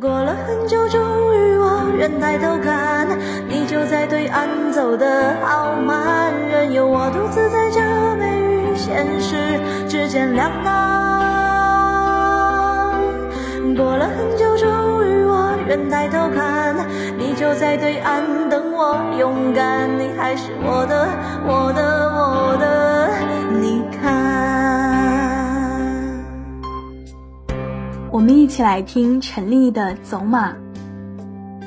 [0.00, 1.00] 过了很久，终
[1.34, 3.04] 于我愿抬头看，
[3.48, 7.80] 你就在对岸走得好慢，任由我独自在这
[8.14, 9.58] 美与现实
[9.88, 10.72] 之间两难。
[13.76, 16.76] 过了很久，终于我愿抬头看，
[17.18, 21.08] 你就在对岸等我勇敢，你还是我的，
[21.44, 21.82] 我的，
[22.14, 22.81] 我的，
[28.12, 30.52] 我们一起来听陈粒的《走马》。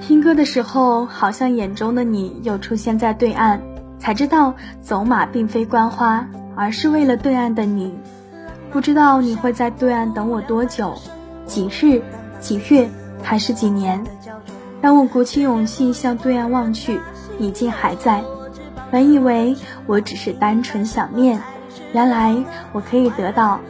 [0.00, 3.60] 听歌的时候，好像眼中的你又出现在对岸，
[4.00, 7.96] 才知道走马并非观花，而是为了对岸的你。
[8.72, 10.92] 不知道你会在对岸等我多久，
[11.46, 12.02] 几日、
[12.40, 12.90] 几月，
[13.22, 14.02] 还是几年？
[14.80, 16.98] 让我鼓起勇气向对岸望去，
[17.38, 18.20] 你竟还在。
[18.90, 19.54] 本以为
[19.86, 21.40] 我只是单纯想念，
[21.92, 22.34] 原来
[22.72, 23.60] 我可以得到。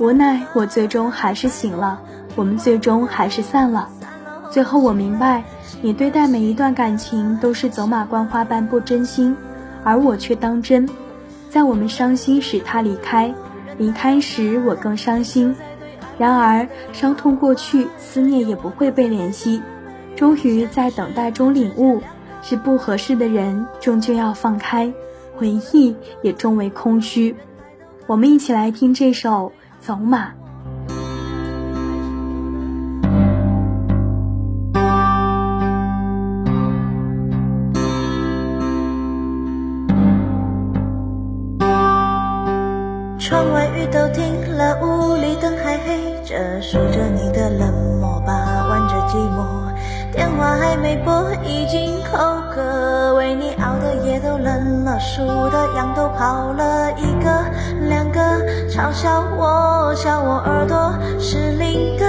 [0.00, 2.00] 无奈我最终还是醒了。
[2.36, 3.88] 我们最终还是散了。
[4.50, 5.44] 最后我明白，
[5.82, 9.36] 你对待每一段感情都是走马观花般不真心，
[9.82, 10.88] 而我却当真。
[11.50, 13.34] 在我们伤心时他离开，
[13.78, 15.54] 离开时我更伤心。
[16.18, 19.60] 然而伤痛过去，思念也不会被怜惜。
[20.14, 22.00] 终于在等待中领悟，
[22.42, 24.92] 是不合适的人终究要放开，
[25.34, 27.34] 回忆也终为空虚。
[28.06, 29.52] 我们一起来听这首
[29.84, 30.28] 《走马》。
[43.24, 49.46] 窗外雨都停了，屋里灯还黑着，数着你的冷漠吧，玩着寂寞。
[50.12, 52.18] 电话还没拨，已经口
[52.54, 53.14] 渴。
[53.14, 57.30] 为你熬的夜都冷了，数的羊都跑了一个
[57.88, 58.20] 两个，
[58.68, 62.04] 嘲笑我，笑我耳朵是灵的，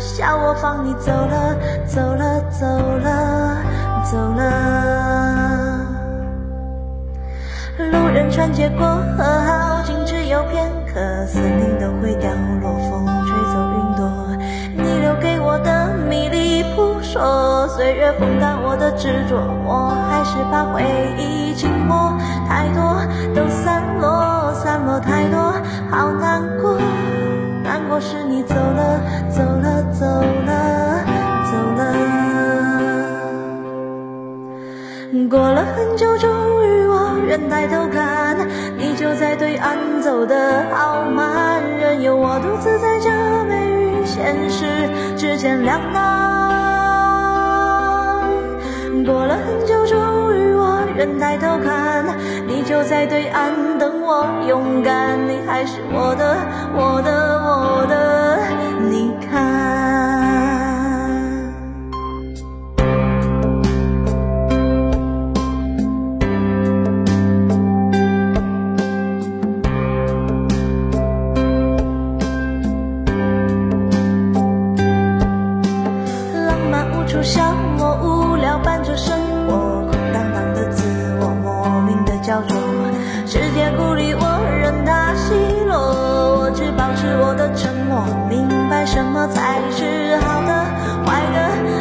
[0.00, 1.54] 笑我放你走了，
[1.86, 3.56] 走了，走了，
[4.10, 4.42] 走了。
[7.78, 8.86] 路人穿街过
[9.16, 9.22] 河，
[11.82, 14.06] 都会掉落，风吹走云朵。
[14.76, 20.80] 你留给我的迷离扑朔，岁月风干我的执着，我还是怕回
[21.18, 22.16] 忆静默，
[22.48, 23.02] 太多
[23.34, 25.52] 都散落，散落太多，
[25.90, 26.78] 好难过，
[27.64, 30.06] 难过是你走了，走了，走
[30.46, 31.02] 了，
[31.50, 31.80] 走了。
[35.28, 36.30] 过了很久，终
[36.64, 38.36] 于我愿抬头看，
[38.76, 40.91] 你就在对岸走得好，
[42.52, 43.08] 独自在这
[43.46, 44.86] 美与现实
[45.16, 46.02] 之间两难。
[49.06, 52.04] 过了很久，终于我愿抬头看，
[52.46, 56.36] 你就在对岸等我勇敢，你还是我的，
[56.76, 57.10] 我的，
[57.42, 58.38] 我的，
[58.86, 59.61] 你看。
[88.84, 90.52] 什么才是好的，
[91.06, 91.36] 坏的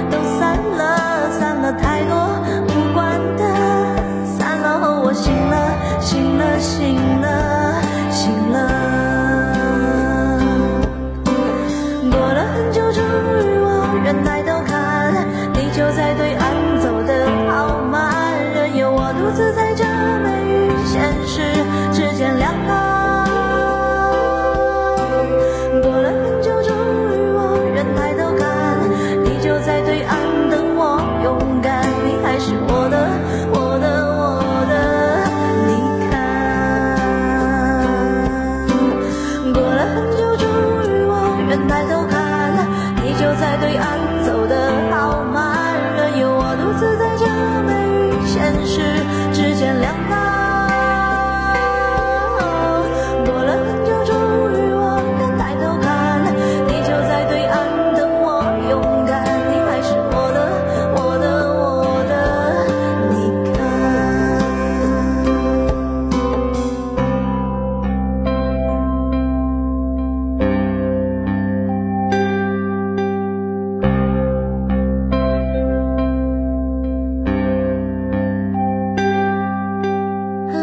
[0.09, 2.15] 都散了，散了太多
[2.69, 3.43] 无关的，
[4.37, 8.57] 散了后我醒了，醒了，醒了，醒了。
[12.11, 19.70] 过了很久，终于我愿抬头看，你就在对岸走得好慢，任由我独自在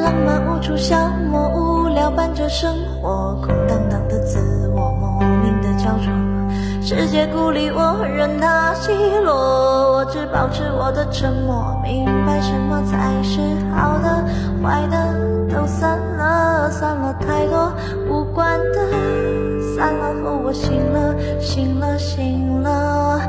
[0.09, 0.97] 浪漫无处消
[1.31, 6.11] 磨，无聊伴着生活，空荡荡的自我，莫名的焦灼。
[6.81, 8.91] 世界孤立我，任它奚
[9.23, 9.35] 落，
[9.93, 11.79] 我只保持我的沉默。
[11.85, 13.39] 明白什么才是
[13.77, 14.25] 好的，
[14.63, 14.97] 坏的
[15.55, 17.71] 都散了，散了太多
[18.09, 18.89] 无关的，
[19.77, 23.21] 散了后我醒了，醒了醒了。